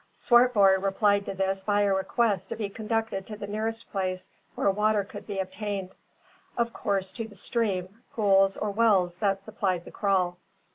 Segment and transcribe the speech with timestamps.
[0.13, 4.71] Swartboy replied to this by a request to be conducted to the nearest place where
[4.71, 5.91] water could be obtained,
[6.57, 10.37] of course to the stream, pools, or wells that supplied the kraal.